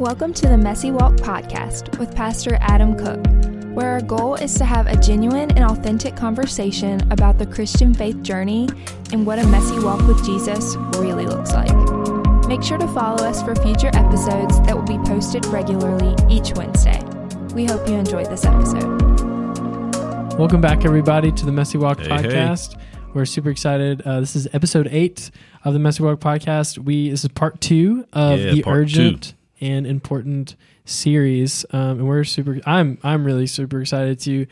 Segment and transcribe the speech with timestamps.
[0.00, 3.22] Welcome to the Messy Walk podcast with Pastor Adam Cook,
[3.76, 8.22] where our goal is to have a genuine and authentic conversation about the Christian faith
[8.22, 8.66] journey
[9.12, 11.68] and what a messy walk with Jesus really looks like.
[12.48, 16.98] Make sure to follow us for future episodes that will be posted regularly each Wednesday.
[17.54, 18.98] We hope you enjoyed this episode.
[20.38, 22.80] Welcome back, everybody, to the Messy Walk Hey, podcast.
[23.12, 24.00] We're super excited.
[24.00, 25.30] Uh, this is episode eight
[25.62, 26.78] of the Messy Walk podcast.
[26.78, 32.08] We this is part two of Yeah, the part urgent and important series, um, and
[32.08, 32.60] we're super.
[32.66, 34.46] I'm I'm really super excited to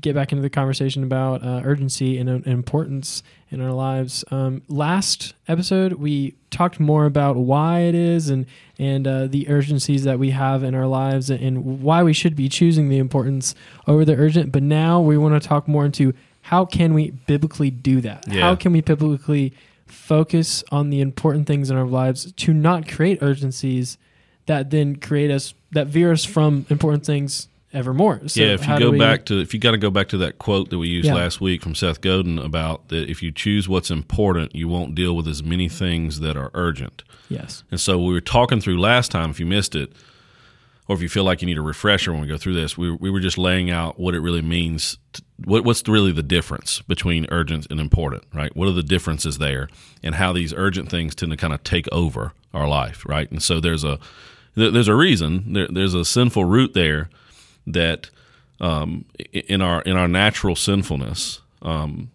[0.00, 4.24] get back into the conversation about uh, urgency and, uh, importance in our lives.
[4.30, 8.46] Um, last episode, we talked more about why it is and
[8.78, 12.48] and uh, the urgencies that we have in our lives and why we should be
[12.48, 13.54] choosing the importance
[13.86, 14.50] over the urgent.
[14.50, 18.24] But now we want to talk more into how can we biblically do that?
[18.28, 18.42] Yeah.
[18.42, 19.52] How can we biblically
[19.86, 23.96] focus on the important things in our lives to not create urgencies
[24.46, 28.20] that then create us that veer us from important things evermore.
[28.28, 30.18] So yeah, if you go we- back to if you got to go back to
[30.18, 31.14] that quote that we used Yeah.
[31.14, 35.16] last week from Seth Godin about that if you choose what's important, you won't deal
[35.16, 37.02] with as many things that are urgent.
[37.28, 39.30] yes, And so we were talking through last time.
[39.30, 39.92] If you missed it,
[40.86, 42.90] or if you feel like you need a refresher when we go through this, we
[42.92, 44.98] we were just laying out what it really means.
[45.14, 48.54] To, what what's really the difference between urgent and important, right?
[48.54, 49.68] What are the differences there,
[50.02, 53.28] and how these urgent things tend to kind of take over our life, right?
[53.32, 53.98] And so there's a
[54.54, 55.52] there's a reason.
[55.52, 57.08] There, there's a sinful root there
[57.66, 58.10] that
[58.60, 62.10] um, in our in our natural sinfulness um,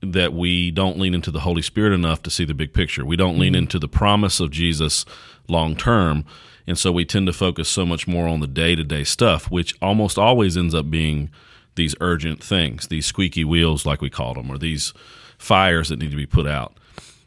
[0.00, 3.04] that we don't lean into the Holy Spirit enough to see the big picture.
[3.04, 5.04] We don't lean into the promise of Jesus
[5.48, 6.24] long term,
[6.66, 9.50] and so we tend to focus so much more on the day to day stuff,
[9.50, 11.30] which almost always ends up being
[11.74, 14.92] these urgent things, these squeaky wheels, like we call them, or these
[15.38, 16.76] fires that need to be put out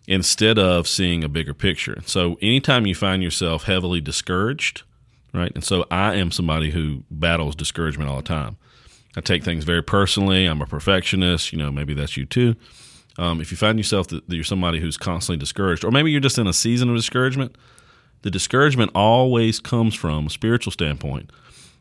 [0.07, 2.01] instead of seeing a bigger picture.
[2.05, 4.83] So anytime you find yourself heavily discouraged,
[5.33, 5.51] right?
[5.53, 8.57] And so I am somebody who battles discouragement all the time.
[9.17, 10.45] I take things very personally.
[10.45, 11.51] I'm a perfectionist.
[11.51, 12.55] You know, maybe that's you too.
[13.17, 16.19] Um, if you find yourself that, that you're somebody who's constantly discouraged, or maybe you're
[16.19, 17.57] just in a season of discouragement,
[18.23, 21.31] the discouragement always comes from a spiritual standpoint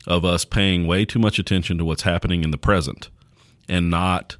[0.06, 3.10] of us paying way too much attention to what's happening in the present
[3.68, 4.36] and not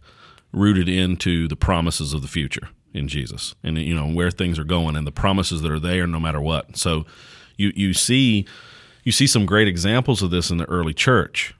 [0.53, 4.65] rooted into the promises of the future in Jesus and you know where things are
[4.65, 6.77] going and the promises that are there no matter what.
[6.77, 7.05] So
[7.57, 8.47] you you see
[9.03, 11.55] you see some great examples of this in the early church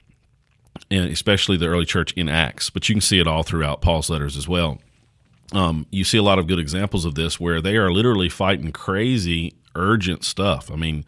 [0.89, 4.09] and especially the early church in Acts, but you can see it all throughout Paul's
[4.09, 4.79] letters as well.
[5.53, 8.71] Um, you see a lot of good examples of this where they are literally fighting
[8.71, 10.71] crazy, urgent stuff.
[10.71, 11.05] I mean,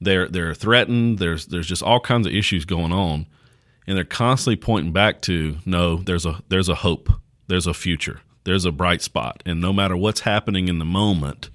[0.00, 1.18] they're they're threatened.
[1.18, 3.26] There's there's just all kinds of issues going on,
[3.86, 5.96] and they're constantly pointing back to no.
[5.96, 7.10] There's a there's a hope.
[7.48, 8.20] There's a future.
[8.46, 11.50] There's a bright spot, and no matter what's happening in the moment,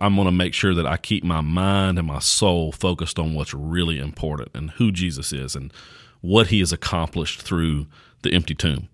[0.00, 3.34] I'm going to make sure that I keep my mind and my soul focused on
[3.34, 5.72] what's really important and who Jesus is and
[6.20, 7.86] what he has accomplished through
[8.22, 8.88] the empty tomb.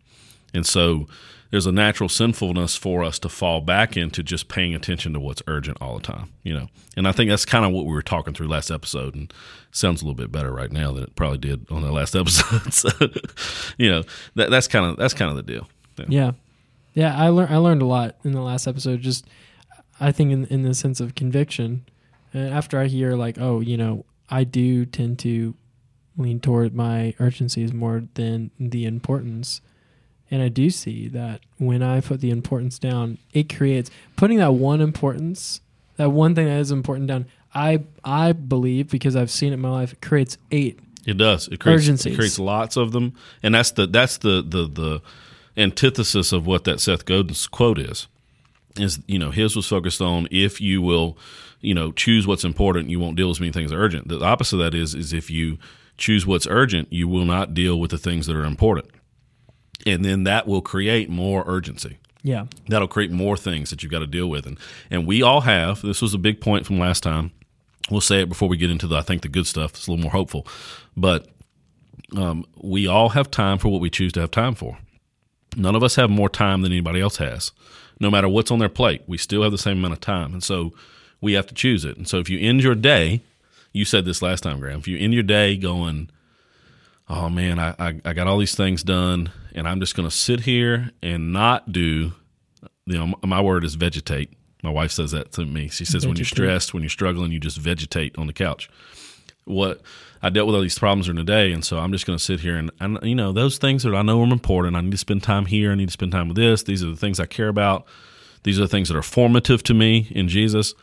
[0.53, 1.07] And so
[1.51, 5.43] there's a natural sinfulness for us to fall back into just paying attention to what's
[5.47, 6.69] urgent all the time, you know.
[6.97, 9.33] And I think that's kind of what we were talking through last episode and
[9.71, 12.73] sounds a little bit better right now than it probably did on the last episode.
[12.73, 12.89] so,
[13.79, 14.03] you know,
[14.35, 15.69] that, that's kind of that's kind of the deal.
[15.99, 16.33] yeah, yeah.
[16.97, 19.01] I learned I learned a lot in the last episode.
[19.01, 19.27] Just
[20.01, 21.85] I think in in the sense of conviction.
[22.33, 25.55] And after I hear like, oh, you know, I do tend to
[26.17, 29.61] lean toward my urgencies more than the importance.
[30.31, 34.55] And I do see that when I put the importance down, it creates putting that
[34.55, 35.61] one importance,
[35.97, 37.27] that one thing that is important down.
[37.53, 40.79] I I believe because I've seen it in my life, it creates eight.
[41.05, 41.49] It does.
[41.49, 42.13] It creates Urgencies.
[42.13, 45.03] it creates lots of them, and that's the that's the the the
[45.57, 48.07] antithesis of what that Seth Godin's quote is.
[48.77, 51.19] Is you know his was focused on if you will,
[51.61, 54.09] you know, choose what's important, you won't deal with as many things that are urgent.
[54.09, 55.59] The opposite of that is is if you
[55.99, 58.89] choose what's urgent, you will not deal with the things that are important,
[59.87, 62.47] and then that will create more urgency Yeah.
[62.69, 64.57] that'll create more things that you've got to deal with and
[64.91, 67.33] and we all have this was a big point from last time
[67.91, 69.91] we'll say it before we get into the i think the good stuff it's a
[69.91, 70.47] little more hopeful
[70.97, 71.29] but
[72.17, 74.79] um, we all have time for what we choose to have time for
[75.57, 77.53] none of us have more time than anybody else has
[77.99, 80.43] no matter what's on their plate we still have the same amount of time and
[80.43, 80.73] so
[81.21, 83.21] we have to choose it and so if you end your day
[83.73, 86.09] you said this last time graham if you end your day going
[87.11, 90.15] oh man, I, I, I got all these things done, and I'm just going to
[90.15, 92.13] sit here and not do,
[92.87, 94.33] you know, my word is vegetate.
[94.63, 95.69] My wife says that to me.
[95.69, 98.71] She says, when you're stressed, when you're struggling, you just vegetate on the couch.
[99.51, 99.83] What
[100.23, 102.25] I dealt with all these problems during the day, and so I'm just going to
[102.25, 104.77] sit here and, and, you know, those things that I know are important.
[104.77, 105.73] I need to spend time here.
[105.73, 106.63] I need to spend time with this.
[106.63, 107.87] These are the things I care about.
[108.43, 110.75] These are the things that are formative to me in Jesus.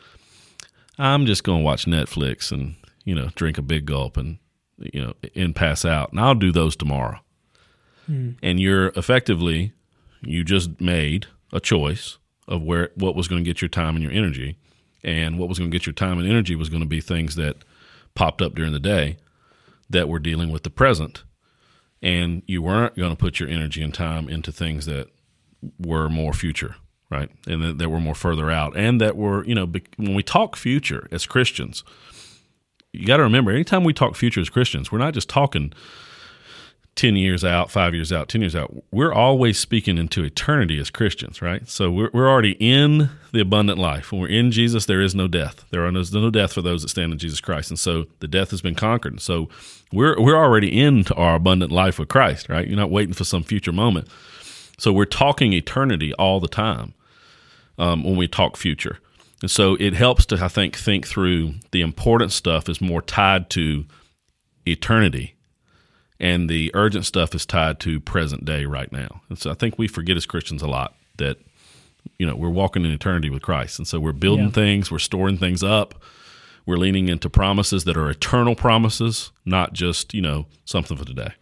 [0.98, 2.74] I'm just going to watch Netflix and
[3.08, 4.36] you know, drink a big gulp and
[4.78, 6.10] you know, and pass out.
[6.10, 7.18] And I'll do those tomorrow.
[8.04, 8.32] Hmm.
[8.42, 9.72] And you're effectively
[10.20, 14.02] you just made a choice of where what was going to get your time and
[14.02, 14.58] your energy,
[15.02, 17.34] and what was going to get your time and energy was going to be things
[17.36, 17.56] that
[18.18, 19.16] popped up during the day
[19.88, 21.22] that were dealing with the present,
[22.02, 25.06] and you weren't going to put your energy and time into things that
[25.78, 26.74] were more future,
[27.10, 30.24] right, and that, that were more further out, and that were you know when we
[30.24, 31.84] talk future as Christians,
[32.92, 35.72] you got to remember anytime we talk future as Christians, we're not just talking
[36.98, 38.74] 10 years out, five years out, 10 years out.
[38.90, 41.66] We're always speaking into eternity as Christians, right?
[41.68, 44.10] So we're, we're already in the abundant life.
[44.10, 45.64] When we're in Jesus, there is no death.
[45.70, 47.70] There are no, no death for those that stand in Jesus Christ.
[47.70, 49.20] And so the death has been conquered.
[49.20, 49.48] So
[49.92, 52.66] we're, we're already into our abundant life with Christ, right?
[52.66, 54.08] You're not waiting for some future moment.
[54.76, 56.94] So we're talking eternity all the time
[57.78, 58.98] um, when we talk future.
[59.40, 63.50] And so it helps to, I think, think through the important stuff is more tied
[63.50, 63.84] to
[64.66, 65.36] eternity
[66.20, 69.20] and the urgent stuff is tied to present day right now.
[69.28, 71.38] And so I think we forget as Christians a lot that
[72.18, 74.52] you know we're walking in eternity with Christ, and so we're building Yeah.
[74.52, 75.94] things, we're storing things up,
[76.66, 81.32] we're leaning into promises that are eternal promises, not just you know something for today.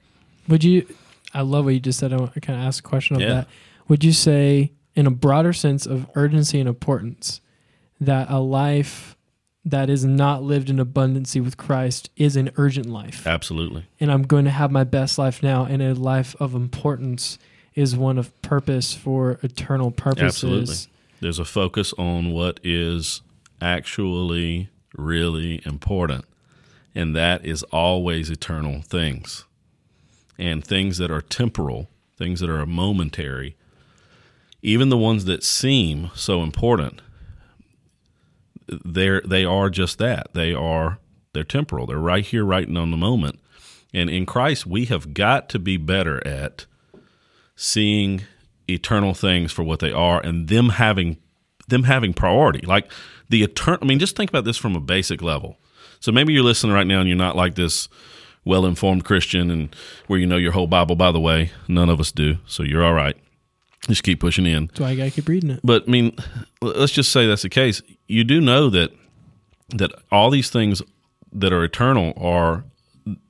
[0.48, 0.86] Would you?
[1.34, 2.12] I love what you just said.
[2.12, 3.28] I want to kind of ask a question of Yeah.
[3.28, 3.48] that.
[3.88, 7.40] Would you say, in a broader sense of urgency and importance,
[8.00, 9.15] that a life
[9.66, 14.22] that is not lived in abundancy with Christ is an urgent life, Absolutely, and I'm
[14.22, 17.36] going to have my best life now, and a life of importance
[17.74, 20.44] is one of purpose for eternal purposes.
[20.44, 20.74] Absolutely.
[21.20, 23.22] there's a focus on what is
[23.60, 26.24] actually really important,
[26.94, 29.44] and that is always eternal things,
[30.38, 33.56] and things that are temporal, things that are momentary,
[34.62, 37.02] even the ones that seem so important
[38.68, 40.28] they're they are just that.
[40.32, 40.98] They are
[41.32, 41.86] they're temporal.
[41.86, 43.38] They're right here, right on the moment.
[43.92, 46.66] And in Christ, we have got to be better at
[47.54, 48.22] seeing
[48.68, 51.18] eternal things for what they are, and them having
[51.68, 52.66] them having priority.
[52.66, 52.90] Like
[53.28, 53.80] the eternal.
[53.82, 55.58] I mean, just think about this from a basic level.
[56.00, 57.88] So maybe you're listening right now, and you're not like this
[58.44, 59.74] well-informed Christian, and
[60.06, 60.96] where you know your whole Bible.
[60.96, 63.16] By the way, none of us do, so you're all right.
[63.88, 64.66] Just keep pushing in.
[64.66, 65.60] That's why I gotta keep reading it.
[65.62, 66.16] But I mean,
[66.60, 67.82] let's just say that's the case.
[68.08, 68.92] You do know that
[69.70, 70.82] that all these things
[71.32, 72.64] that are eternal are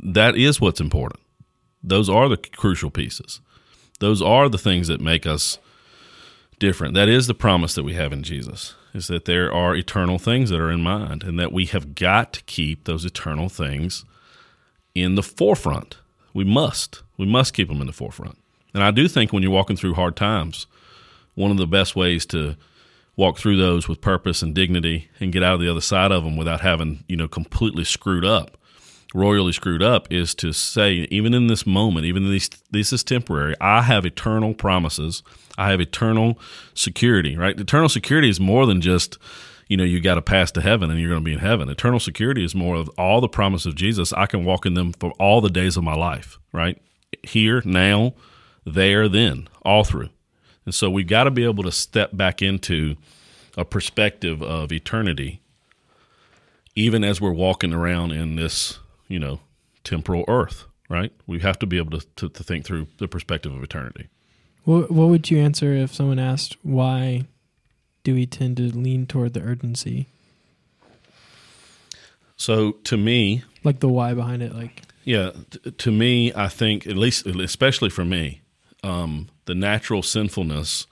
[0.00, 1.20] that is what's important.
[1.82, 3.40] Those are the crucial pieces.
[4.00, 5.58] Those are the things that make us
[6.58, 6.94] different.
[6.94, 8.74] That is the promise that we have in Jesus.
[8.94, 12.32] Is that there are eternal things that are in mind and that we have got
[12.32, 14.04] to keep those eternal things
[14.94, 15.98] in the forefront.
[16.32, 17.02] We must.
[17.18, 18.38] We must keep them in the forefront.
[18.76, 20.66] And I do think when you're walking through hard times,
[21.34, 22.56] one of the best ways to
[23.16, 26.24] walk through those with purpose and dignity and get out of the other side of
[26.24, 28.58] them without having you know completely screwed up
[29.14, 33.54] royally screwed up is to say even in this moment even these this is temporary
[33.60, 35.22] i have eternal promises.
[35.56, 36.38] I have eternal
[36.74, 37.58] security right?
[37.58, 39.16] Eternal security is more than just
[39.68, 41.70] you know you got to pass to heaven and you're going to be in heaven.
[41.70, 44.12] Eternal security is more of all the promise of jesus.
[44.12, 46.78] I can walk in them for all the days of my life right?
[47.22, 48.12] Here now
[48.66, 50.10] there then all through
[50.66, 52.96] and so we've got to be able to step back into
[53.56, 55.40] a perspective of eternity,
[56.74, 59.40] even as we're walking around in this, you know,
[59.84, 61.12] temporal earth, right?
[61.26, 64.08] We have to be able to, to, to think through the perspective of eternity.
[64.64, 67.26] What What would you answer if someone asked why
[68.02, 70.06] do we tend to lean toward the urgency,
[72.36, 74.54] So to me, like the why behind it?
[74.54, 78.42] Like, yeah, t- to me, I think, at least, especially for me,
[78.86, 80.86] um, the natural sinfulness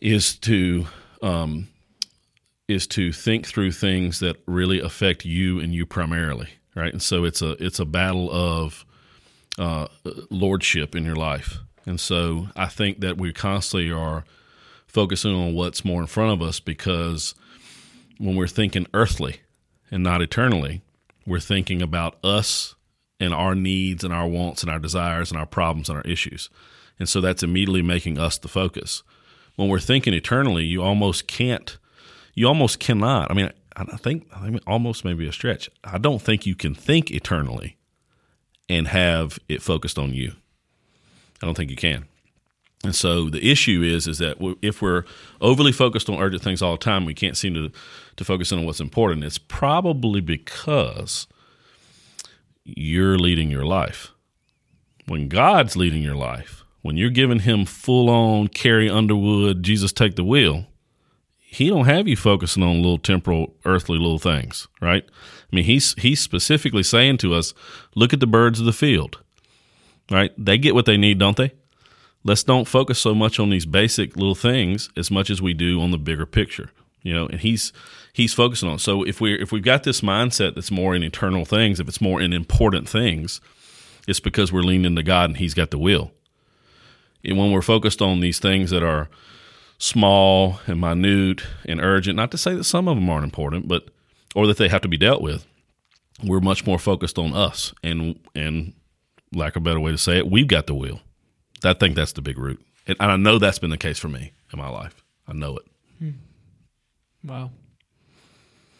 [0.00, 0.86] is to
[1.22, 1.68] um,
[2.68, 6.92] is to think through things that really affect you and you primarily, right?
[6.92, 8.84] And so it's a it's a battle of
[9.58, 9.88] uh,
[10.30, 14.24] lordship in your life, and so I think that we constantly are
[14.86, 17.34] focusing on what's more in front of us because
[18.18, 19.40] when we're thinking earthly
[19.90, 20.82] and not eternally,
[21.26, 22.74] we're thinking about us
[23.20, 26.50] and our needs and our wants and our desires and our problems and our issues.
[26.98, 29.02] And so that's immediately making us the focus.
[29.56, 31.78] When we're thinking eternally, you almost can't,
[32.34, 33.30] you almost cannot.
[33.30, 35.70] I mean, I think, I think almost maybe a stretch.
[35.84, 37.76] I don't think you can think eternally
[38.68, 40.32] and have it focused on you.
[41.42, 42.06] I don't think you can.
[42.82, 45.04] And so the issue is is that if we're
[45.40, 47.70] overly focused on urgent things all the time, we can't seem to
[48.16, 49.24] to focus in on what's important.
[49.24, 51.26] It's probably because
[52.64, 54.12] you're leading your life.
[55.06, 60.16] When God's leading your life, when you're giving him full on Carrie Underwood, Jesus take
[60.16, 60.66] the wheel,
[61.38, 65.04] he don't have you focusing on little temporal, earthly little things, right?
[65.52, 67.52] I mean, he's he's specifically saying to us,
[67.96, 69.20] look at the birds of the field,
[70.10, 70.32] right?
[70.38, 71.52] They get what they need, don't they?
[72.22, 75.80] Let's don't focus so much on these basic little things as much as we do
[75.80, 76.70] on the bigger picture,
[77.02, 77.26] you know.
[77.26, 77.72] And he's
[78.12, 78.78] he's focusing on.
[78.78, 82.00] So if we if we've got this mindset that's more in eternal things, if it's
[82.00, 83.40] more in important things,
[84.06, 86.12] it's because we're leaning to God and He's got the will.
[87.24, 89.08] And when we're focused on these things that are
[89.78, 93.88] small and minute and urgent, not to say that some of them aren't important, but
[94.34, 95.46] or that they have to be dealt with,
[96.22, 98.74] we're much more focused on us and and
[99.34, 101.00] lack of a better way to say it, we've got the will.
[101.62, 104.08] I think that's the big root, and, and I know that's been the case for
[104.08, 105.04] me in my life.
[105.28, 105.69] I know it.
[107.24, 107.50] Wow.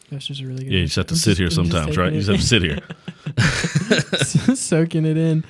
[0.09, 0.73] That's just a really good.
[0.73, 2.11] Yeah, you just have to I'm sit just, here sometimes, right?
[2.11, 5.45] You just have to sit here, soaking it in.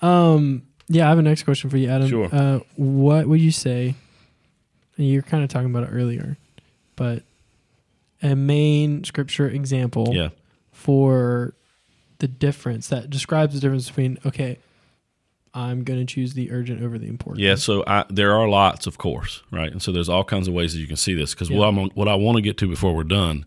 [0.00, 2.08] Um, yeah, I have a next question for you, Adam.
[2.08, 2.28] Sure.
[2.32, 3.94] Uh, what would you say?
[4.96, 6.38] You're kind of talking about it earlier,
[6.96, 7.24] but
[8.22, 10.30] a main scripture example yeah.
[10.72, 11.52] for
[12.18, 14.58] the difference that describes the difference between okay,
[15.56, 17.42] I'm going to choose the urgent over the important.
[17.42, 19.72] Yeah, so I, there are lots, of course, right?
[19.72, 21.58] And so there's all kinds of ways that you can see this because yeah.
[21.58, 23.46] what, I'm, what I want to get to before we're done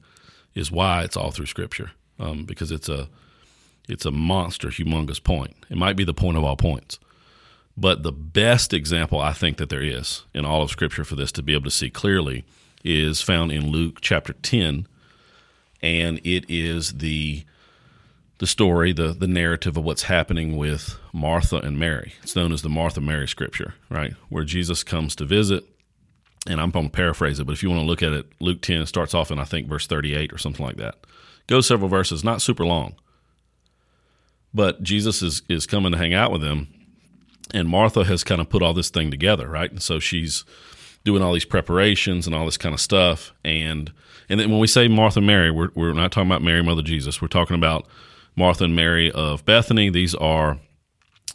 [0.55, 3.07] is why it's all through Scripture, um, because it's a
[3.87, 5.55] it's a monster, humongous point.
[5.69, 6.97] It might be the point of all points,
[7.77, 11.31] but the best example I think that there is in all of Scripture for this
[11.33, 12.43] to be able to see clearly
[12.83, 14.87] is found in Luke chapter ten,
[15.83, 17.45] and it is the
[18.39, 22.13] the story, the the narrative of what's happening with Martha and Mary.
[22.23, 24.13] It's known as the Martha Mary scripture, right?
[24.29, 25.65] Where Jesus comes to visit.
[26.47, 28.61] And I'm going to paraphrase it, but if you want to look at it, Luke
[28.61, 30.95] 10 starts off in, I think, verse 38 or something like that.
[31.47, 32.95] Goes several verses, not super long.
[34.53, 36.69] But Jesus is, is coming to hang out with them,
[37.53, 39.69] and Martha has kind of put all this thing together, right?
[39.69, 40.45] And so she's
[41.03, 43.33] doing all these preparations and all this kind of stuff.
[43.43, 43.91] And
[44.29, 47.21] and then when we say Martha Mary, we're, we're not talking about Mary, Mother Jesus.
[47.21, 47.87] We're talking about
[48.35, 49.89] Martha and Mary of Bethany.
[49.89, 50.59] These are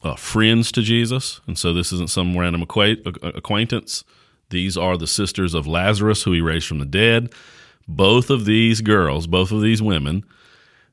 [0.03, 4.05] uh, friends to Jesus, and so this isn't some random acquaintance.
[4.51, 7.33] These are the sisters of Lazarus, who he raised from the dead.
[7.89, 10.25] Both of these girls, both of these women,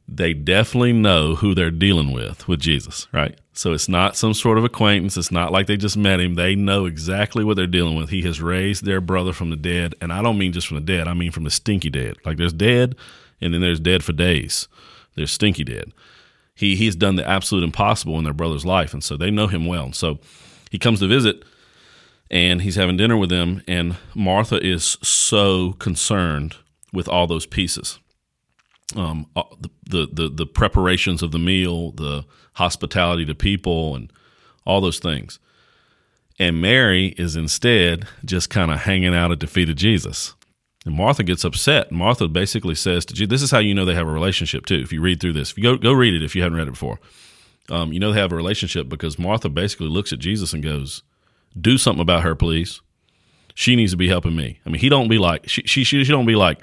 [0.08, 3.40] they definitely know who they're dealing with with Jesus, right?
[3.54, 5.16] So it's not some sort of acquaintance.
[5.16, 6.36] It's not like they just met him.
[6.36, 8.10] They know exactly what they're dealing with.
[8.10, 9.96] He has raised their brother from the dead.
[10.02, 12.18] And I don't mean just from the dead, I mean from the stinky dead.
[12.26, 12.96] Like there's dead,
[13.40, 14.68] and then there's dead for days.
[15.16, 15.92] They're stinky dead.
[16.54, 19.66] He he's done the absolute impossible in their brother's life, and so they know him
[19.66, 19.86] well.
[19.86, 20.20] And so
[20.70, 21.44] he comes to visit,
[22.30, 26.56] and he's having dinner with them, and Martha is so concerned
[26.94, 28.00] with all those pieces.
[28.96, 34.12] Um, uh, the, the the the preparations of the meal, the hospitality to people, and
[34.66, 35.40] all those things.
[36.40, 40.34] And Mary is instead just kind of hanging out at the feet of Jesus.
[40.86, 41.92] And Martha gets upset.
[41.92, 44.80] Martha basically says to Jesus, this is how you know they have a relationship too.
[44.80, 46.68] If you read through this, if you go go read it if you haven't read
[46.68, 47.00] it before,
[47.70, 51.04] um, you know they have a relationship because Martha basically looks at Jesus and goes,
[51.60, 52.82] "Do something about her, please.
[53.54, 56.04] She needs to be helping me." I mean, he don't be like she she she,
[56.04, 56.62] she don't be like,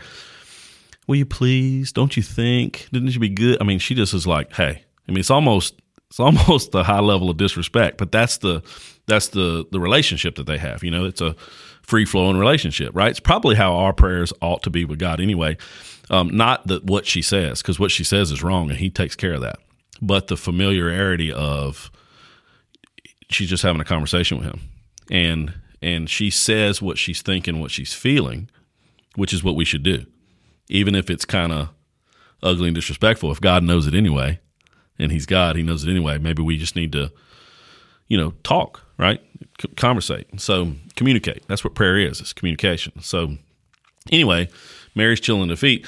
[1.06, 1.92] "Will you please?
[1.92, 2.88] Don't you think?
[2.92, 5.80] Didn't you be good?" I mean, she just is like, "Hey." I mean, it's almost
[6.08, 8.62] it's almost a high level of disrespect, but that's the
[9.06, 10.82] that's the the relationship that they have.
[10.82, 11.34] You know, it's a
[11.88, 13.08] free flowing relationship, right?
[13.08, 15.56] It's probably how our prayers ought to be with God anyway.
[16.10, 19.16] Um, not that what she says, because what she says is wrong, and He takes
[19.16, 19.56] care of that.
[20.02, 21.90] But the familiarity of
[23.30, 24.60] she's just having a conversation with Him,
[25.10, 28.50] and and she says what she's thinking, what she's feeling,
[29.16, 30.04] which is what we should do,
[30.68, 31.70] even if it's kind of
[32.42, 33.32] ugly and disrespectful.
[33.32, 34.40] If God knows it anyway,
[34.98, 36.18] and He's God, He knows it anyway.
[36.18, 37.12] Maybe we just need to,
[38.08, 39.20] you know, talk right?
[39.60, 40.40] C- conversate.
[40.40, 41.46] So communicate.
[41.46, 42.20] That's what prayer is.
[42.20, 43.00] It's communication.
[43.00, 43.38] So
[44.12, 44.48] anyway,
[44.94, 45.86] Mary's chilling at feet,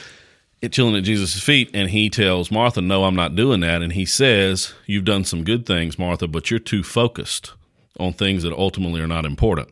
[0.62, 3.92] eh, chilling at Jesus' feet, and he tells Martha, "No, I'm not doing that." And
[3.92, 7.52] he says, "You've done some good things, Martha, but you're too focused
[7.98, 9.68] on things that ultimately are not important."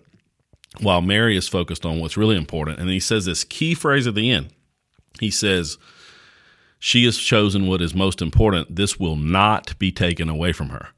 [0.80, 4.14] While Mary is focused on what's really important, and he says this key phrase at
[4.14, 4.48] the end.
[5.18, 5.78] He says,
[6.78, 8.76] "She has chosen what is most important.
[8.76, 10.88] This will not be taken away from her."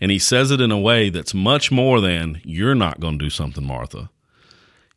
[0.00, 3.24] And he says it in a way that's much more than, you're not going to
[3.24, 4.10] do something, Martha.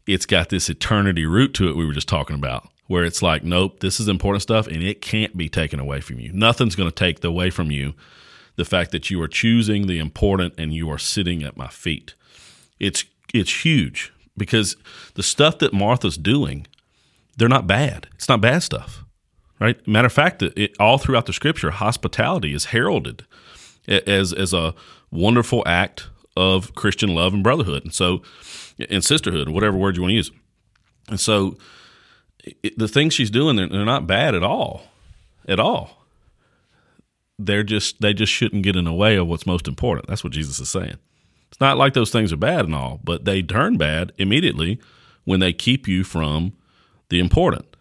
[0.08, 3.44] It's got this eternity root to it we were just talking about, where it's like,
[3.44, 6.32] nope, this is important stuff and it can't be taken away from you.
[6.34, 7.94] Nothing's going to take away from you
[8.56, 12.14] the fact that you are choosing the important and you are sitting at my feet.
[12.80, 14.76] It's it's huge because
[15.16, 16.68] the stuff that Martha's doing,
[17.36, 18.08] they're not bad.
[18.14, 19.04] It's not bad stuff,
[19.60, 19.86] right?
[19.88, 23.26] Matter of fact, it, all throughout the scripture, hospitality is heralded
[23.88, 24.74] as as a
[25.12, 28.22] wonderful act of Christian love and brotherhood, and so
[28.90, 30.32] and sisterhood, whatever word you want to use.
[31.10, 31.58] And so
[32.44, 34.84] it, the things she's doing, they're, they're not bad at all,
[35.48, 36.06] at all.
[37.40, 40.08] They're just they just shouldn't get in the way of what's most important.
[40.08, 40.98] That's what Jesus is saying.
[41.52, 44.80] It's not like those things are bad and all, but they turn bad immediately
[45.24, 46.54] when they keep you from
[47.10, 47.73] the important.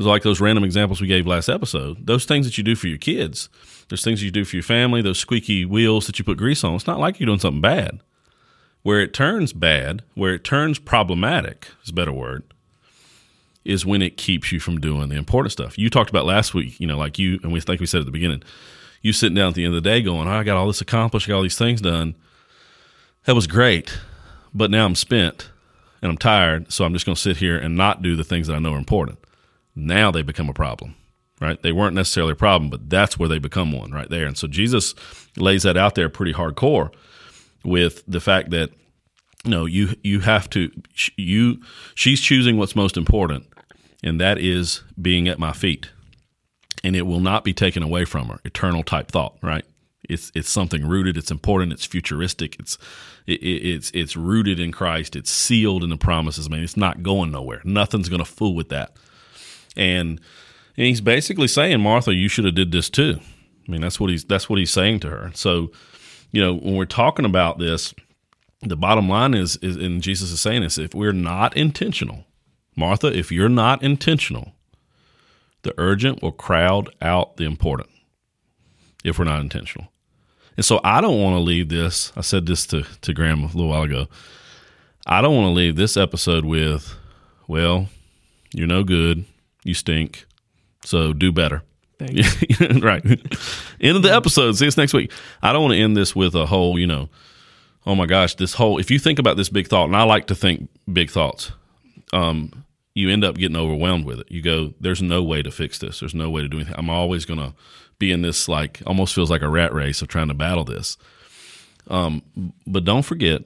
[0.00, 2.06] It's like those random examples we gave last episode.
[2.06, 3.50] Those things that you do for your kids,
[3.90, 6.74] those things you do for your family, those squeaky wheels that you put grease on.
[6.74, 8.00] It's not like you're doing something bad.
[8.82, 12.44] Where it turns bad, where it turns problematic, is a better word,
[13.62, 15.76] is when it keeps you from doing the important stuff.
[15.76, 18.06] You talked about last week, you know, like you, and we like we said at
[18.06, 18.42] the beginning,
[19.02, 20.80] you sitting down at the end of the day going, oh, I got all this
[20.80, 22.14] accomplished, I got all these things done.
[23.26, 23.98] That was great,
[24.54, 25.50] but now I'm spent
[26.00, 28.46] and I'm tired, so I'm just going to sit here and not do the things
[28.46, 29.18] that I know are important.
[29.80, 30.94] Now they become a problem,
[31.40, 31.60] right?
[31.62, 34.26] They weren't necessarily a problem, but that's where they become one right there.
[34.26, 34.94] And so Jesus
[35.36, 36.90] lays that out there pretty hardcore
[37.64, 38.70] with the fact that
[39.44, 40.70] you know you you have to
[41.16, 41.62] you
[41.94, 43.46] she's choosing what's most important
[44.02, 45.90] and that is being at my feet.
[46.82, 48.40] And it will not be taken away from her.
[48.44, 49.64] Eternal type thought right?
[50.08, 51.16] It's it's something rooted.
[51.16, 51.72] It's important.
[51.72, 52.56] It's futuristic.
[52.58, 52.76] It's
[53.26, 55.16] it, it's it's rooted in Christ.
[55.16, 56.62] It's sealed in the promises man.
[56.62, 57.60] It's not going nowhere.
[57.64, 58.96] Nothing's going to fool with that
[59.76, 60.20] and
[60.76, 63.18] and he's basically saying Martha you should have did this too
[63.68, 65.70] I mean that's what he's that's what he's saying to her so
[66.32, 67.94] you know, when we're talking about this,
[68.62, 72.24] the bottom line is, is and Jesus is saying this, if we're not intentional,
[72.76, 74.52] Martha, if you're not intentional,
[75.62, 77.90] the urgent will crowd out the important
[79.04, 79.88] if we're not intentional.
[80.56, 82.12] And so I don't want to leave this.
[82.16, 84.08] I said this to, to Graham a little while ago.
[85.06, 86.94] I don't want to leave this episode with,
[87.48, 87.88] well,
[88.52, 89.24] you're no good.
[89.64, 90.26] You stink.
[90.84, 91.62] So do better.
[92.00, 93.04] right.
[93.80, 94.52] End of the episode.
[94.52, 95.12] See us next week.
[95.42, 97.10] I don't want to end this with a whole, you know,
[97.86, 100.26] oh my gosh, this whole, if you think about this big thought, and I like
[100.28, 101.52] to think big thoughts,
[102.12, 102.64] um,
[102.94, 104.30] you end up getting overwhelmed with it.
[104.30, 106.00] You go, there's no way to fix this.
[106.00, 106.74] There's no way to do anything.
[106.76, 107.54] I'm always going to
[107.98, 110.96] be in this, like, almost feels like a rat race of trying to battle this.
[111.88, 112.22] Um,
[112.66, 113.42] but don't forget,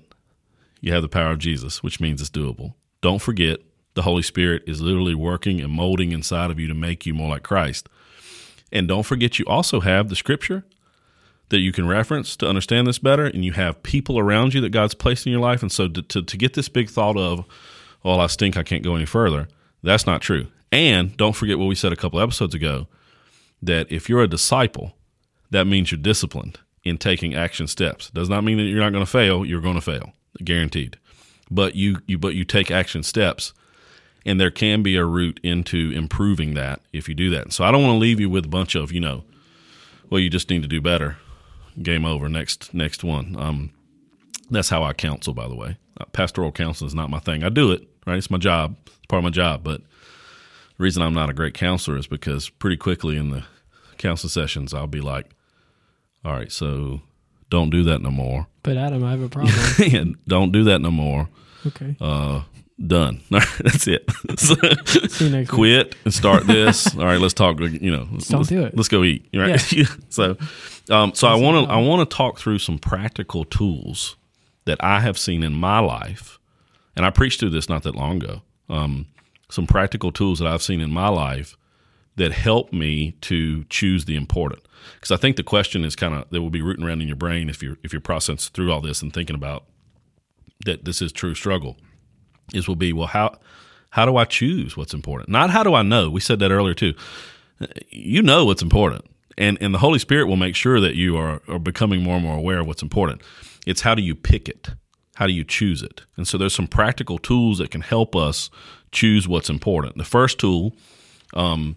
[0.81, 2.74] you have the power of Jesus, which means it's doable.
[3.00, 3.61] Don't forget,
[3.94, 7.30] the Holy Spirit is literally working and molding inside of you to make you more
[7.30, 7.88] like Christ.
[8.72, 10.64] And don't forget, you also have the scripture
[11.50, 14.70] that you can reference to understand this better, and you have people around you that
[14.70, 15.62] God's placed in your life.
[15.62, 17.44] And so to, to, to get this big thought of,
[18.02, 19.48] well, I stink, I can't go any further,
[19.83, 20.48] that's not true.
[20.72, 22.88] And don't forget what we said a couple episodes ago
[23.62, 24.96] that if you're a disciple,
[25.50, 28.11] that means you're disciplined in taking action steps.
[28.11, 30.98] Does not mean that you're not going to fail, you're going to fail, guaranteed.
[31.50, 33.52] But you, you but you take action steps
[34.26, 37.52] and there can be a route into improving that if you do that.
[37.52, 39.24] So I don't want to leave you with a bunch of you know,
[40.10, 41.16] well, you just need to do better.
[41.82, 42.28] Game over.
[42.28, 43.37] Next next one.
[43.38, 43.72] Um,
[44.50, 45.76] that's how I counsel, by the way.
[46.00, 47.42] Uh, pastoral counseling is not my thing.
[47.42, 48.18] I do it right.
[48.18, 48.76] It's my job.
[48.87, 49.64] It's part of my job.
[49.64, 53.44] But the reason I'm not a great counselor is because pretty quickly in the
[53.98, 55.30] counsel sessions, I'll be like,
[56.24, 57.00] "All right, so
[57.50, 59.54] don't do that no more." But Adam, I have a problem.
[59.92, 61.28] and don't do that no more.
[61.66, 61.96] Okay.
[62.00, 62.42] Uh,
[62.87, 63.20] done.
[63.30, 64.10] That's it.
[64.38, 65.98] See you next Quit week.
[66.04, 66.94] and start this.
[66.98, 67.60] All right, let's talk.
[67.60, 68.76] You know, let's, don't do it.
[68.76, 69.28] Let's go eat.
[69.34, 69.72] Right.
[69.72, 69.87] Yeah.
[70.08, 70.37] so,
[70.90, 74.16] um, so I want to I want to talk through some practical tools
[74.64, 76.38] that I have seen in my life,
[76.96, 78.42] and I preached through this not that long ago.
[78.68, 79.06] Um,
[79.50, 81.56] some practical tools that I've seen in my life
[82.16, 84.62] that help me to choose the important.
[84.94, 87.16] Because I think the question is kind of that will be rooting around in your
[87.16, 89.64] brain if you're if you're processing through all this and thinking about
[90.64, 91.76] that this is true struggle
[92.52, 93.38] is will be well how
[93.90, 95.28] how do I choose what's important?
[95.28, 96.11] Not how do I know.
[96.11, 96.94] We said that earlier too.
[97.90, 99.04] You know what's important.
[99.38, 102.24] And and the Holy Spirit will make sure that you are, are becoming more and
[102.24, 103.22] more aware of what's important.
[103.66, 104.70] It's how do you pick it?
[105.16, 106.02] How do you choose it?
[106.16, 108.50] And so there's some practical tools that can help us
[108.90, 109.96] choose what's important.
[109.96, 110.74] The first tool
[111.35, 111.76] um,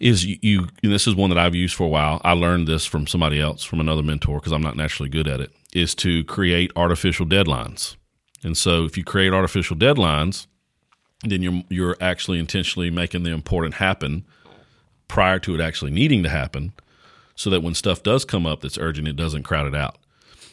[0.00, 2.20] is you, you this is one that I've used for a while.
[2.24, 5.40] I learned this from somebody else, from another mentor, because I'm not naturally good at
[5.40, 7.96] it, is to create artificial deadlines.
[8.44, 10.46] And so if you create artificial deadlines,
[11.22, 14.24] then you're you're actually intentionally making the important happen
[15.08, 16.72] prior to it actually needing to happen
[17.34, 19.96] so that when stuff does come up that's urgent it doesn't crowd it out.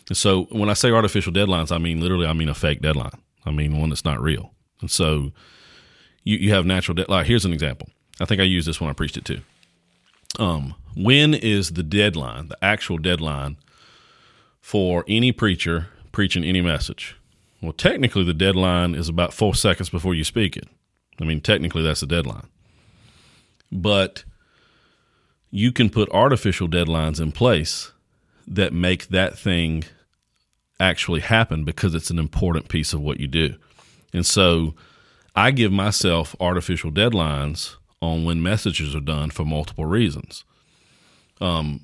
[0.08, 3.22] And so when I say artificial deadlines, I mean literally I mean a fake deadline.
[3.46, 4.54] I mean one that's not real.
[4.80, 5.32] And so
[6.24, 7.26] you, you have natural deadline.
[7.26, 7.90] Here's an example.
[8.20, 9.42] I think I used this when I preached it too.
[10.40, 13.58] Um, when is the deadline, the actual deadline
[14.62, 17.18] for any preacher preaching any message?
[17.62, 20.68] Well, technically, the deadline is about four seconds before you speak it.
[21.20, 22.48] I mean, technically, that's the deadline.
[23.72, 24.24] But
[25.52, 27.92] you can put artificial deadlines in place
[28.48, 29.84] that make that thing
[30.80, 33.56] actually happen because it's an important piece of what you do.
[34.14, 34.74] And so
[35.36, 40.44] I give myself artificial deadlines on when messages are done for multiple reasons.
[41.40, 41.82] Um,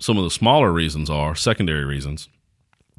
[0.00, 2.28] some of the smaller reasons are secondary reasons.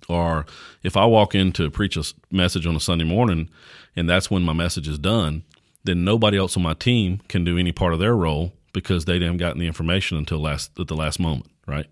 [0.08, 0.46] Are
[0.84, 3.50] if I walk in to preach a message on a Sunday morning,
[3.96, 5.44] and that's when my message is done,
[5.84, 9.14] then nobody else on my team can do any part of their role because they
[9.20, 11.88] haven't gotten the information until last at the last moment, right?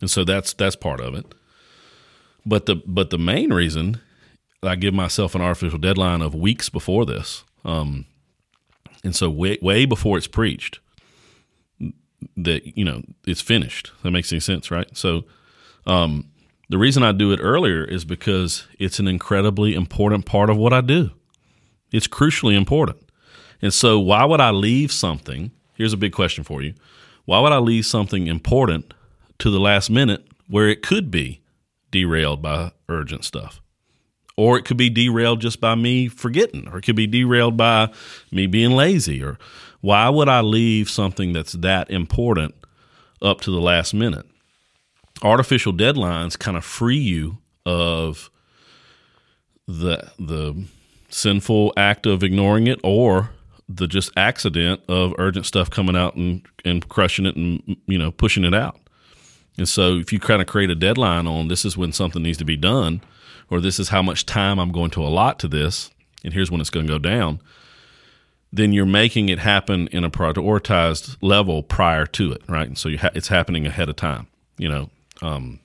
[0.00, 1.26] And so that's that's part of it.
[2.44, 4.00] But the but the main reason
[4.62, 8.06] I give myself an artificial deadline of weeks before this, um,
[9.04, 10.80] and so way way before it's preached,
[12.36, 13.92] that you know it's finished.
[14.02, 14.88] That makes any sense, right?
[14.96, 15.24] So,
[15.86, 16.30] um,
[16.68, 20.72] the reason I do it earlier is because it's an incredibly important part of what
[20.72, 21.10] I do.
[21.92, 22.98] It's crucially important,
[23.62, 25.50] and so why would I leave something?
[25.74, 26.74] Here's a big question for you:
[27.24, 28.92] Why would I leave something important
[29.38, 31.40] to the last minute where it could be
[31.90, 33.60] derailed by urgent stuff?
[34.38, 37.90] or it could be derailed just by me forgetting, or it could be derailed by
[38.30, 39.20] me being lazy.
[39.20, 39.36] Or
[39.80, 42.54] why would I leave something that's that important
[43.20, 44.26] up to the last minute?
[45.22, 48.30] Artificial deadlines kind of free you of
[49.66, 50.64] the the
[51.10, 53.30] sinful act of ignoring it or
[53.68, 58.10] the just accident of urgent stuff coming out and, and crushing it and you know
[58.10, 58.78] pushing it out.
[59.58, 62.38] And so if you kind of create a deadline on this is when something needs
[62.38, 63.02] to be done,
[63.50, 65.90] or this is how much time I'm going to allot to this,
[66.24, 67.40] and here's when it's going to go down,
[68.52, 72.68] then you're making it happen in a prioritized level prior to it, right?
[72.68, 74.90] And so ha- it's happening ahead of time, you know.
[75.22, 75.60] Um,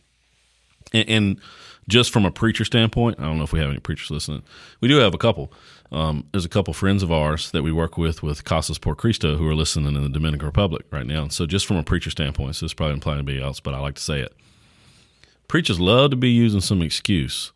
[0.94, 1.42] and, and,
[1.89, 4.42] just from a preacher standpoint, I don't know if we have any preachers listening.
[4.80, 5.52] We do have a couple.
[5.92, 9.36] Um, there's a couple friends of ours that we work with with Casas por Cristo
[9.36, 11.24] who are listening in the Dominican Republic right now.
[11.24, 13.80] And so, just from a preacher standpoint, so this probably implying anybody else, but I
[13.80, 14.34] like to say it.
[15.50, 17.52] Preachers love to be using some excuse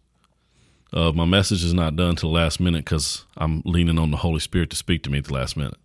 [0.94, 4.18] uh, my message is not done to the last minute because I'm leaning on the
[4.18, 5.78] Holy Spirit to speak to me at the last minute.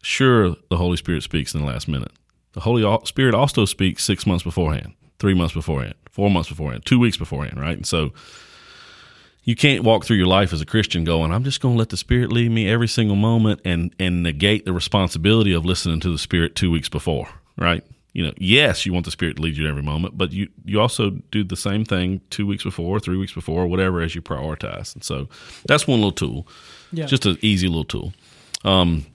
[0.00, 2.12] Sure, the Holy Spirit speaks in the last minute.
[2.52, 6.98] The Holy Spirit also speaks six months beforehand, three months beforehand, four months beforehand, two
[6.98, 7.76] weeks beforehand, right?
[7.76, 8.12] And so
[9.44, 11.88] you can't walk through your life as a Christian going, I'm just going to let
[11.88, 16.10] the Spirit lead me every single moment and, and negate the responsibility of listening to
[16.10, 17.84] the Spirit two weeks before, right?
[18.12, 20.80] you know, yes, you want the Spirit to lead you every moment, but you you
[20.80, 24.94] also do the same thing two weeks before, three weeks before, whatever as you prioritize.
[24.94, 25.28] And so
[25.66, 26.46] that's one little tool,
[26.92, 27.06] yeah.
[27.06, 28.12] just an easy little tool.
[28.64, 29.06] Um,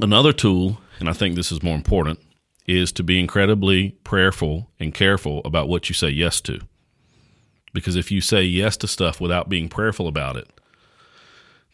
[0.00, 2.18] another tool, and I think this is more important,
[2.66, 6.60] is to be incredibly prayerful and careful about what you say yes to.
[7.72, 10.48] Because if you say yes to stuff without being prayerful about it,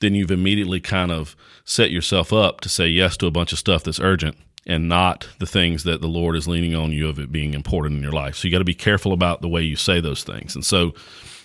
[0.01, 3.59] then you've immediately kind of set yourself up to say yes to a bunch of
[3.59, 7.19] stuff that's urgent and not the things that the Lord is leaning on you of
[7.19, 8.37] it being important in your life.
[8.37, 10.55] So you got to be careful about the way you say those things.
[10.55, 10.93] And so,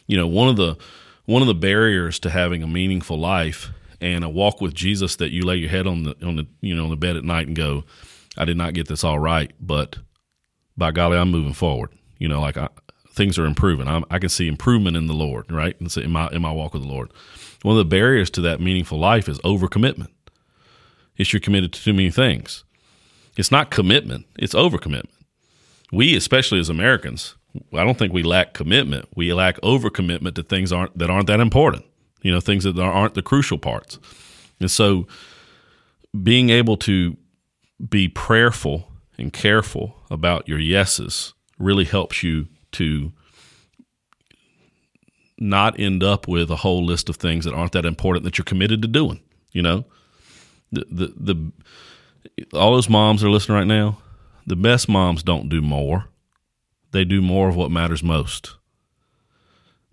[0.07, 0.77] you know, one of the
[1.25, 5.31] one of the barriers to having a meaningful life and a walk with Jesus that
[5.31, 7.47] you lay your head on the on the you know on the bed at night
[7.47, 7.83] and go,
[8.37, 9.97] I did not get this all right, but
[10.77, 11.89] by golly, I'm moving forward.
[12.17, 12.69] You know, like I,
[13.09, 13.87] things are improving.
[13.87, 15.79] I'm, i can see improvement in the Lord, right?
[15.79, 17.11] And so in my in my walk with the Lord.
[17.63, 20.09] One of the barriers to that meaningful life is overcommitment.
[21.17, 22.63] It's you're committed to too many things.
[23.37, 25.09] It's not commitment, it's overcommitment.
[25.91, 27.35] We, especially as Americans,
[27.73, 29.07] I don't think we lack commitment.
[29.15, 31.85] We lack overcommitment to things aren't that aren't that important.
[32.21, 33.99] You know, things that aren't the crucial parts.
[34.59, 35.07] And so
[36.23, 37.17] being able to
[37.89, 43.13] be prayerful and careful about your yeses really helps you to
[45.37, 48.45] not end up with a whole list of things that aren't that important that you're
[48.45, 49.21] committed to doing.
[49.51, 49.85] You know,
[50.71, 53.99] the the the all those moms are listening right now.
[54.45, 56.05] The best moms don't do more;
[56.91, 58.55] they do more of what matters most.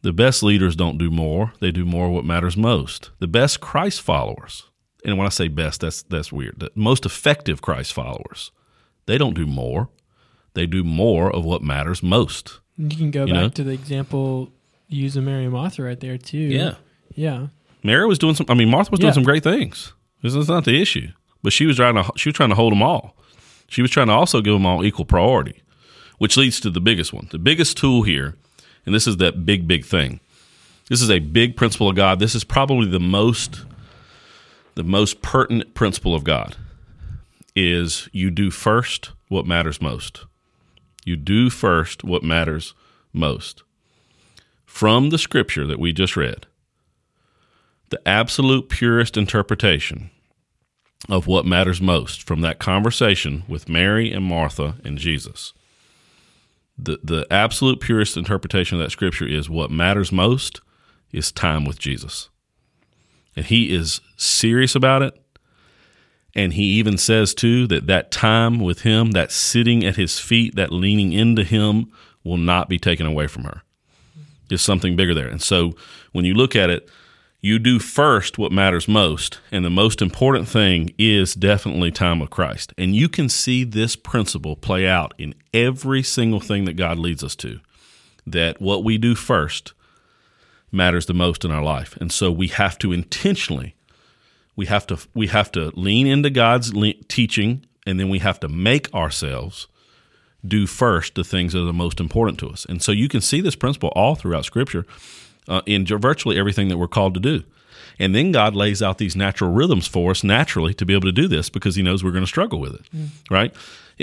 [0.03, 3.11] The best leaders don't do more; they do more of what matters most.
[3.19, 4.65] The best Christ followers,
[5.05, 6.61] and when I say best, that's that's weird.
[6.61, 8.53] The most effective Christ followers,
[9.07, 9.89] they don't do more;
[10.55, 12.61] they do more of what matters most.
[12.77, 13.49] You can go you back know?
[13.51, 14.51] to the example
[14.89, 16.39] using Mary and Martha right there too.
[16.39, 16.75] Yeah,
[17.15, 17.49] yeah.
[17.83, 18.47] Mary was doing some.
[18.49, 19.15] I mean, Martha was doing yeah.
[19.15, 19.93] some great things.
[20.23, 21.09] This is not the issue
[21.43, 23.17] but she was trying to she was trying to hold them all.
[23.69, 25.63] She was trying to also give them all equal priority,
[26.19, 27.29] which leads to the biggest one.
[27.31, 28.37] The biggest tool here,
[28.87, 30.21] and this is that big big thing.
[30.89, 32.19] This is a big principle of God.
[32.19, 33.65] This is probably the most
[34.75, 36.57] the most pertinent principle of God
[37.55, 40.25] is you do first what matters most.
[41.05, 42.75] You do first what matters
[43.13, 43.63] most.
[44.65, 46.47] From the scripture that we just read,
[47.91, 50.11] the absolute purest interpretation
[51.09, 55.53] of what matters most from that conversation with Mary and Martha and Jesus.
[56.79, 60.61] The, the absolute purest interpretation of that scripture is what matters most
[61.13, 62.31] is time with Jesus.
[63.37, 65.19] And he is serious about it.
[66.35, 70.57] And he even says, too, that that time with him, that sitting at his feet,
[70.57, 71.93] that leaning into him,
[72.25, 73.63] will not be taken away from her.
[74.49, 75.29] There's something bigger there.
[75.29, 75.75] And so
[76.13, 76.89] when you look at it,
[77.41, 79.41] you do first what matters most.
[79.51, 82.73] And the most important thing is definitely time with Christ.
[82.79, 87.25] And you can see this principle play out in every single thing that God leads
[87.25, 87.59] us to.
[88.27, 89.75] That what we do first
[90.73, 91.97] matters the most in our life.
[92.01, 93.75] And so we have to intentionally
[94.57, 98.39] we have to we have to lean into God's le- teaching and then we have
[98.41, 99.67] to make ourselves
[100.47, 102.65] do first the things that are the most important to us.
[102.69, 104.87] And so you can see this principle all throughout scripture
[105.49, 107.45] uh, in virtually everything that we're called to do.
[107.99, 111.13] And then God lays out these natural rhythms for us naturally to be able to
[111.13, 113.09] do this because He knows we're going to struggle with it, mm.
[113.31, 113.55] right?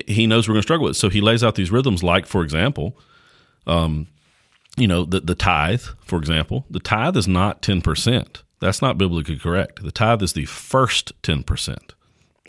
[0.08, 1.00] He knows we're going to struggle with it.
[1.00, 2.96] So He lays out these rhythms, like, for example,
[3.68, 4.08] um,
[4.78, 8.44] you know, the, the tithe, for example, the tithe is not 10%.
[8.60, 9.84] That's not biblically correct.
[9.84, 11.78] The tithe is the first 10%,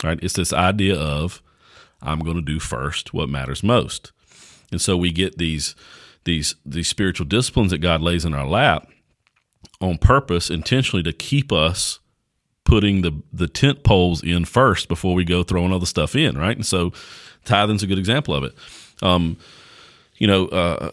[0.03, 0.19] right?
[0.21, 1.41] It's this idea of
[2.01, 4.11] I'm going to do first what matters most.
[4.71, 5.75] And so we get these
[6.23, 8.87] these these spiritual disciplines that God lays in our lap
[9.79, 11.99] on purpose intentionally to keep us
[12.63, 16.55] putting the the tent poles in first before we go throwing other stuff in, right?
[16.55, 16.93] And so
[17.43, 18.53] tithing's a good example of it.
[19.01, 19.37] Um,
[20.17, 20.91] you know, uh,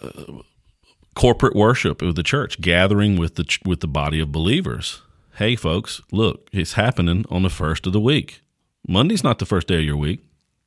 [1.19, 5.03] corporate worship of the church, gathering with the with the body of believers.
[5.35, 8.41] Hey, folks, look, it's happening on the first of the week.
[8.87, 10.21] Monday's not the first day of your week.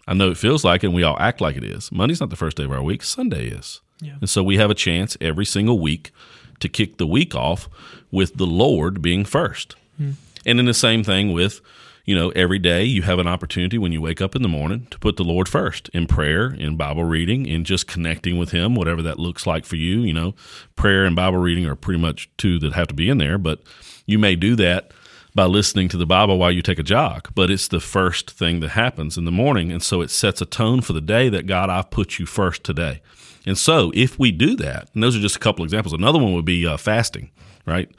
[0.07, 1.89] I know it feels like it, and we all act like it is.
[1.91, 3.01] Monday's not the first day of our week.
[3.01, 3.79] Sunday is.
[4.01, 4.15] Yeah.
[4.19, 6.11] And so we have a chance every single week
[6.59, 7.69] to kick the week off
[8.11, 9.75] with the Lord being first.
[9.97, 10.11] Hmm.
[10.45, 11.61] And then the same thing with,
[12.05, 14.87] you know, every day you have an opportunity when you wake up in the morning
[14.91, 18.75] to put the Lord first in prayer, in Bible reading, in just connecting with Him,
[18.75, 20.01] whatever that looks like for you.
[20.01, 20.35] You know,
[20.75, 23.61] prayer and Bible reading are pretty much two that have to be in there, but
[24.05, 24.93] you may do that
[25.33, 28.59] by listening to the Bible while you take a jog, but it's the first thing
[28.59, 29.71] that happens in the morning.
[29.71, 32.63] And so it sets a tone for the day that God, I've put you first
[32.63, 33.01] today.
[33.45, 36.33] And so if we do that, and those are just a couple examples, another one
[36.33, 37.31] would be uh, fasting,
[37.65, 37.89] right?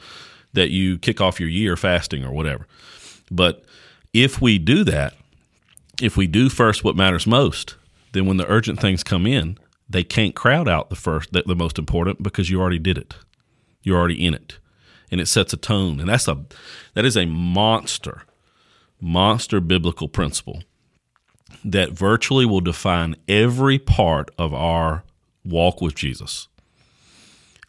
[0.53, 2.67] That you kick off your year fasting or whatever.
[3.31, 3.65] But
[4.13, 5.15] if we do that,
[6.01, 7.77] if we do first what matters most,
[8.13, 11.55] then when the urgent things come in, they can't crowd out the first, the, the
[11.55, 13.15] most important because you already did it.
[13.83, 14.59] You're already in it
[15.11, 16.01] and it sets a tone.
[16.01, 16.45] And that's a
[16.95, 18.23] that is a monster,
[19.01, 20.63] monster biblical principle
[21.65, 25.05] that virtually will define every part of our
[25.45, 26.49] walk with Jesus.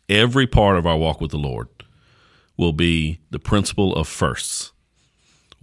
[0.10, 1.68] Every part of our walk with the Lord
[2.58, 4.73] will be the principle of firsts.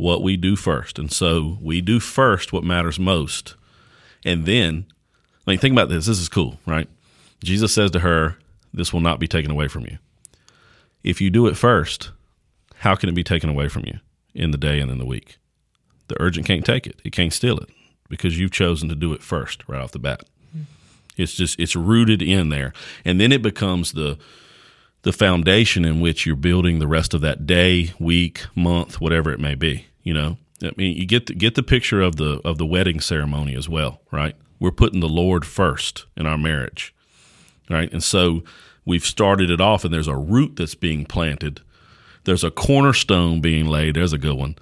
[0.00, 0.98] What we do first.
[0.98, 3.54] And so we do first what matters most.
[4.24, 4.86] And then,
[5.46, 6.06] I mean, think about this.
[6.06, 6.88] This is cool, right?
[7.44, 8.36] Jesus says to her,
[8.72, 9.98] This will not be taken away from you.
[11.02, 12.12] If you do it first,
[12.76, 14.00] how can it be taken away from you
[14.34, 15.36] in the day and in the week?
[16.08, 17.00] The urgent can't take it.
[17.04, 17.68] It can't steal it
[18.08, 20.24] because you've chosen to do it first right off the bat.
[21.18, 22.72] It's just it's rooted in there.
[23.04, 24.18] And then it becomes the
[25.02, 29.40] the foundation in which you're building the rest of that day, week, month, whatever it
[29.40, 30.38] may be, you know.
[30.60, 33.68] I mean, you get the, get the picture of the of the wedding ceremony as
[33.68, 34.34] well, right?
[34.58, 36.92] We're putting the Lord first in our marriage.
[37.70, 37.90] Right?
[37.92, 38.42] And so
[38.84, 41.60] we've started it off and there's a root that's being planted.
[42.24, 43.94] There's a cornerstone being laid.
[43.94, 44.56] There's a good one.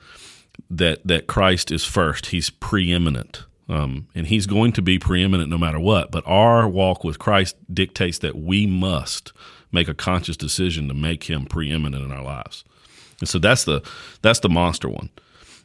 [0.68, 2.26] That that Christ is first.
[2.26, 3.44] He's preeminent.
[3.70, 6.10] Um, and he's going to be preeminent no matter what.
[6.10, 9.32] But our walk with Christ dictates that we must
[9.72, 12.64] make a conscious decision to make him preeminent in our lives.
[13.20, 13.80] And so that's the
[14.20, 15.08] that's the monster one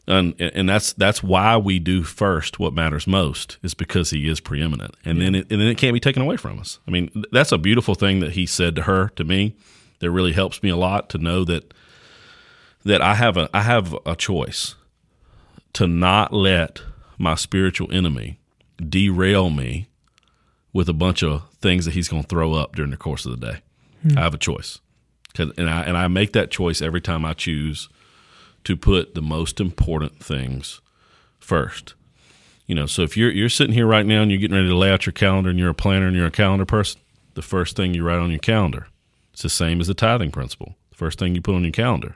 [0.08, 4.40] and and that's that's why we do first what matters most is because he is
[4.40, 5.24] preeminent, and yeah.
[5.24, 6.80] then it, and then it can't be taken away from us.
[6.88, 9.56] I mean, that's a beautiful thing that he said to her to me.
[10.00, 11.74] That really helps me a lot to know that
[12.84, 14.76] that I have a I have a choice
[15.74, 16.82] to not let
[17.18, 18.40] my spiritual enemy
[18.78, 19.88] derail me
[20.74, 23.40] with a bunch of things that he's going to throw up during the course of
[23.40, 23.62] the day.
[24.02, 24.18] Hmm.
[24.18, 24.82] I have a choice,
[25.38, 27.88] and I and I make that choice every time I choose
[28.64, 30.82] to put the most important things
[31.40, 31.96] first.
[32.66, 34.76] You know, so if you're you're sitting here right now and you're getting ready to
[34.76, 37.02] lay out your calendar and you're a planner and you're a calendar person,
[37.34, 38.88] the first thing you write on your calendar,
[39.34, 40.76] it's the same as the tithing principle.
[40.92, 42.16] The first thing you put on your calendar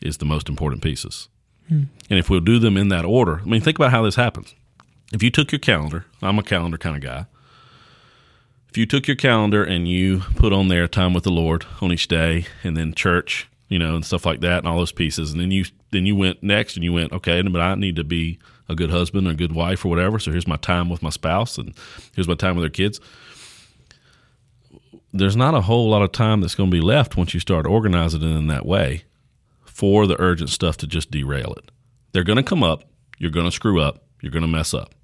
[0.00, 1.28] is the most important pieces.
[1.68, 1.84] Hmm.
[2.08, 4.54] And if we'll do them in that order, I mean, think about how this happens.
[5.12, 7.26] If you took your calendar, I'm a calendar kind of guy.
[8.68, 11.92] If you took your calendar and you put on there time with the Lord on
[11.92, 15.32] each day and then church you know, and stuff like that, and all those pieces.
[15.32, 18.04] And then you then you went next, and you went, okay, but I need to
[18.04, 20.18] be a good husband or a good wife or whatever.
[20.18, 21.72] So here's my time with my spouse, and
[22.14, 23.00] here's my time with their kids.
[25.12, 27.66] There's not a whole lot of time that's going to be left once you start
[27.66, 29.04] organizing it in that way
[29.64, 31.70] for the urgent stuff to just derail it.
[32.12, 32.84] They're going to come up.
[33.18, 34.04] You're going to screw up.
[34.20, 34.94] You're going to mess up.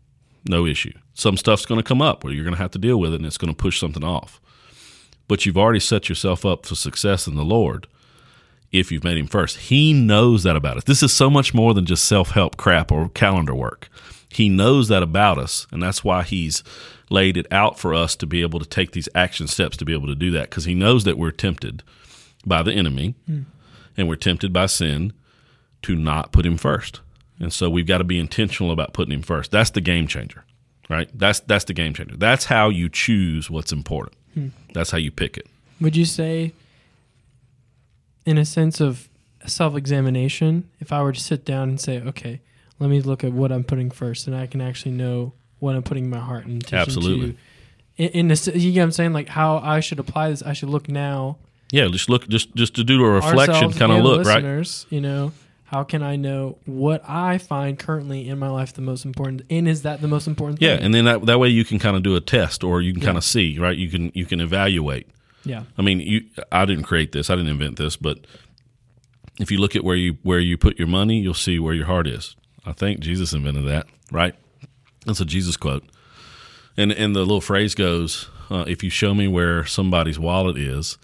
[0.48, 0.92] No issue.
[1.14, 3.16] Some stuff's going to come up where you're going to have to deal with it
[3.16, 4.40] and it's going to push something off.
[5.26, 7.88] But you've already set yourself up for success in the Lord
[8.72, 9.57] if you've made Him first.
[9.57, 10.85] He knows that about us.
[10.85, 13.88] This is so much more than just self help crap or calendar work.
[14.29, 16.62] He knows that about us, and that's why He's
[17.09, 19.92] laid it out for us to be able to take these action steps to be
[19.92, 21.83] able to do that because He knows that we're tempted
[22.44, 23.42] by the enemy hmm.
[23.96, 25.12] and we're tempted by sin
[25.83, 27.00] to not put Him first.
[27.38, 29.50] And so we've got to be intentional about putting Him first.
[29.50, 30.44] That's the game changer,
[30.88, 31.09] right?
[31.14, 32.16] That's that's the game changer.
[32.16, 34.16] That's how you choose what's important.
[34.35, 34.48] Hmm.
[34.74, 35.46] That's how you pick it.
[35.81, 36.52] Would you say,
[38.27, 39.09] in a sense of
[39.47, 42.41] self examination, if I were to sit down and say, okay,
[42.79, 45.83] let me look at what I'm putting first, and I can actually know what I'm
[45.83, 47.33] putting my heart and attention Absolutely.
[47.33, 47.39] to.
[47.97, 49.12] In, in this, you get what I'm saying?
[49.15, 51.39] Like how I should apply this, I should look now.
[51.73, 54.37] Yeah, just look, just just to do a reflection, kind of look, right?
[54.37, 55.33] listeners, You know,
[55.65, 59.43] how can I know what I find currently in my life the most important?
[59.51, 60.69] And is that the most important thing?
[60.69, 60.85] Yeah, thing?
[60.87, 63.03] and then that that way you can kind of do a test, or you can
[63.03, 63.07] Yeah.
[63.07, 63.77] kind of see, right?
[63.77, 65.09] You can you can evaluate.
[65.46, 65.62] Yeah.
[65.78, 68.26] I mean, you I didn't create this, I didn't invent this, but
[69.38, 71.87] if you look at where you where you put your money, you'll see where your
[71.87, 72.37] heart is.
[72.64, 74.35] I think Jesus invented that, right?
[75.04, 75.85] That's a Jesus quote,
[76.76, 80.98] and and the little phrase goes, uh, "If you show me where somebody's wallet is,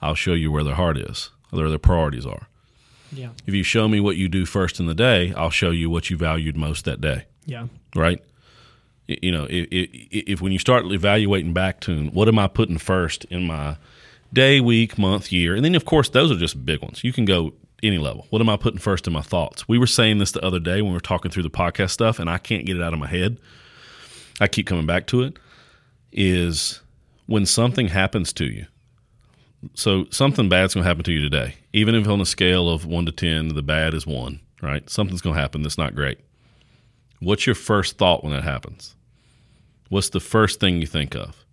[0.00, 2.48] I'll show you where their heart is, or where their priorities are.
[3.12, 3.30] Yeah.
[3.46, 6.08] If you show me what you do first in the day, I'll show you what
[6.08, 7.66] you valued most that day." Yeah.
[7.94, 8.22] right?
[9.08, 12.78] You know, if, if, if when you start evaluating back to what am I putting
[12.78, 13.76] first in my
[14.32, 17.04] day, week, month, year, and then of course those are just big ones.
[17.04, 18.26] You can go any level.
[18.30, 19.68] What am I putting first in my thoughts?
[19.68, 22.18] We were saying this the other day when we were talking through the podcast stuff,
[22.18, 23.38] and I can't get it out of my head.
[24.40, 25.38] I keep coming back to it.
[26.12, 26.80] Is
[27.26, 28.66] when something happens to you.
[29.74, 32.84] So something bad's going to happen to you today, even if on a scale of
[32.84, 34.40] one to ten, the bad is one.
[34.60, 34.88] Right?
[34.88, 36.18] Something's going to happen that's not great.
[37.22, 38.96] What's your first thought when that happens?
[39.88, 41.44] What's the first thing you think of?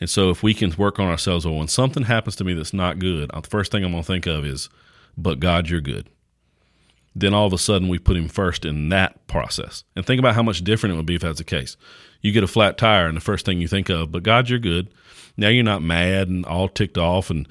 [0.00, 2.72] And so, if we can work on ourselves, well, when something happens to me that's
[2.72, 4.68] not good, uh, the first thing I'm going to think of is,
[5.16, 6.08] but God, you're good.
[7.16, 9.82] Then all of a sudden, we put Him first in that process.
[9.96, 11.76] And think about how much different it would be if that's the case.
[12.20, 14.60] You get a flat tire, and the first thing you think of, but God, you're
[14.60, 14.88] good.
[15.36, 17.48] Now you're not mad and all ticked off and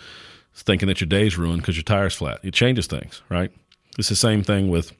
[0.53, 2.39] thinking that your day's ruined because your tire's flat.
[2.43, 3.51] It changes things, right?
[3.99, 4.93] It's the same thing with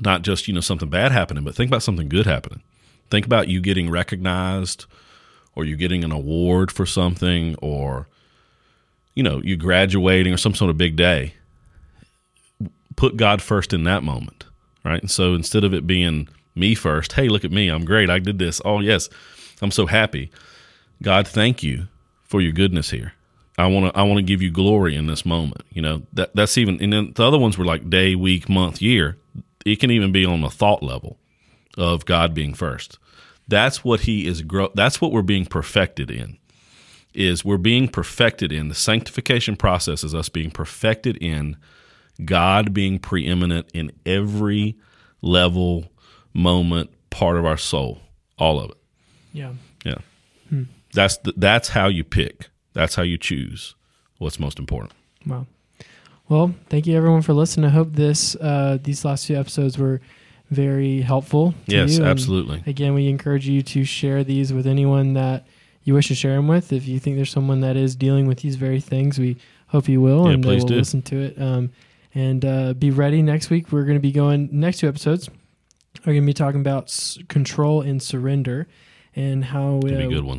[0.00, 2.62] not just you know something bad happening, but think about something good happening.
[3.10, 4.86] Think about you getting recognized,
[5.54, 8.08] or you getting an award for something, or
[9.14, 11.34] you know you graduating, or some sort of big day.
[12.96, 14.44] Put God first in that moment,
[14.84, 15.00] right?
[15.00, 18.18] And so instead of it being me first, hey, look at me, I'm great, I
[18.18, 18.60] did this.
[18.64, 19.08] Oh yes,
[19.60, 20.30] I'm so happy.
[21.02, 21.88] God, thank you
[22.24, 23.12] for your goodness here.
[23.58, 25.62] I want to I want to give you glory in this moment.
[25.70, 28.80] You know that that's even and then the other ones were like day, week, month,
[28.80, 29.16] year.
[29.64, 31.18] It can even be on the thought level
[31.76, 32.98] of God being first.
[33.48, 34.42] That's what He is.
[34.42, 36.38] Grow, that's what we're being perfected in.
[37.14, 41.56] Is we're being perfected in the sanctification process is us being perfected in
[42.24, 44.76] God being preeminent in every
[45.20, 45.90] level,
[46.34, 48.00] moment, part of our soul,
[48.38, 48.76] all of it.
[49.32, 49.52] Yeah.
[49.84, 49.98] Yeah,
[50.48, 50.64] hmm.
[50.94, 52.50] that's the, that's how you pick.
[52.72, 53.74] That's how you choose
[54.18, 54.92] what's most important.
[55.26, 55.46] Wow.
[56.32, 57.66] Well, thank you everyone for listening.
[57.66, 60.00] I hope this uh, these last few episodes were
[60.50, 61.52] very helpful.
[61.68, 62.62] To Yes, absolutely.
[62.66, 65.46] Again, we encourage you to share these with anyone that
[65.84, 66.72] you wish to share them with.
[66.72, 70.00] If you think there's someone that is dealing with these very things, we hope you
[70.00, 70.76] will, Yeah, and they please will do.
[70.76, 71.38] listen to it.
[71.38, 71.70] Um,
[72.14, 73.70] and uh, be ready next week.
[73.70, 75.28] We're going to be going next two episodes.
[76.00, 78.68] We're going to be talking about s- control and surrender,
[79.14, 79.80] and how uh,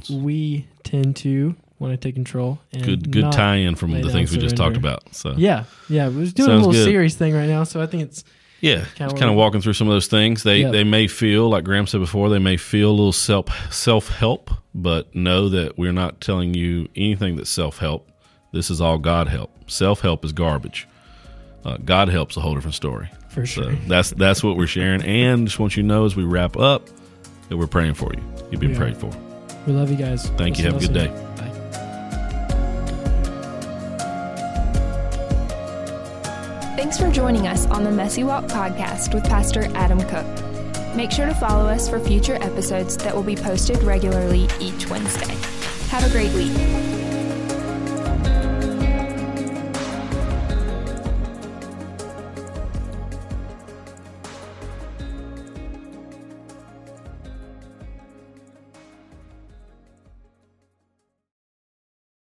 [0.10, 2.59] we tend to want to take control.
[2.71, 5.13] And Good good tie in from the things we just talked about.
[5.15, 6.07] So yeah, yeah.
[6.07, 6.86] We're doing a little good.
[6.86, 8.23] series thing right now, so I think it's
[8.62, 10.43] Yeah, Kinda kind of walking through some of those things.
[10.43, 10.71] They Yep.
[10.71, 12.29] they may feel like Graham said before.
[12.29, 16.88] They may feel a little self self help, but know that we're not telling you
[16.95, 18.09] anything that's self help.
[18.53, 19.51] This is all God help.
[19.69, 20.88] Self help is garbage.
[21.65, 23.09] Uh, God help's a whole different story.
[23.30, 23.76] for So sure.
[23.88, 25.01] that's that's what we're sharing.
[25.05, 26.88] And just want you to know as we wrap up
[27.49, 28.21] that we're praying for you.
[28.51, 29.09] You've been prayed for.
[29.67, 30.30] We love you guys.
[30.38, 30.65] Thank you.
[30.65, 31.32] Have a good day.
[36.93, 40.27] Thanks for joining us on the Messy Walk podcast with Pastor Adam Cook.
[40.95, 45.33] Make sure to follow us for future episodes that will be posted regularly each Wednesday.
[45.87, 47.03] Have a great week.